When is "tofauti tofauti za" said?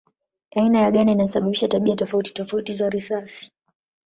1.95-2.89